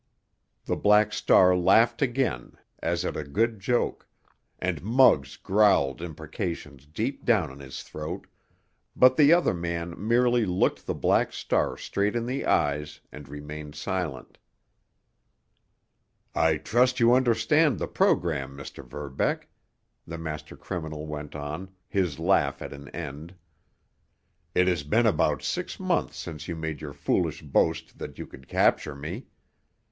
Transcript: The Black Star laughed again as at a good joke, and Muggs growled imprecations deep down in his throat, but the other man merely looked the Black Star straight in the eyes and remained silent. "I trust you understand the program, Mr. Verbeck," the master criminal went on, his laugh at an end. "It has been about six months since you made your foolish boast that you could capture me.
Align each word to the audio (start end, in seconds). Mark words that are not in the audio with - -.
The 0.65 0.75
Black 0.75 1.13
Star 1.13 1.55
laughed 1.55 2.01
again 2.01 2.53
as 2.79 3.05
at 3.05 3.15
a 3.15 3.23
good 3.23 3.59
joke, 3.59 4.07
and 4.57 4.81
Muggs 4.81 5.37
growled 5.37 6.01
imprecations 6.01 6.87
deep 6.87 7.23
down 7.23 7.51
in 7.51 7.59
his 7.59 7.83
throat, 7.83 8.25
but 8.95 9.15
the 9.15 9.31
other 9.31 9.53
man 9.53 9.93
merely 9.95 10.43
looked 10.43 10.87
the 10.87 10.95
Black 10.95 11.31
Star 11.31 11.77
straight 11.77 12.15
in 12.15 12.25
the 12.25 12.47
eyes 12.47 12.99
and 13.11 13.29
remained 13.29 13.75
silent. 13.75 14.39
"I 16.33 16.57
trust 16.57 16.99
you 16.99 17.13
understand 17.13 17.77
the 17.77 17.85
program, 17.87 18.57
Mr. 18.57 18.83
Verbeck," 18.83 19.49
the 20.07 20.17
master 20.17 20.57
criminal 20.57 21.05
went 21.05 21.35
on, 21.35 21.69
his 21.87 22.17
laugh 22.17 22.59
at 22.63 22.73
an 22.73 22.87
end. 22.89 23.35
"It 24.55 24.67
has 24.67 24.81
been 24.81 25.05
about 25.05 25.43
six 25.43 25.79
months 25.79 26.17
since 26.17 26.47
you 26.47 26.55
made 26.55 26.81
your 26.81 26.93
foolish 26.93 27.43
boast 27.43 27.99
that 27.99 28.17
you 28.17 28.25
could 28.25 28.47
capture 28.47 28.95
me. 28.95 29.27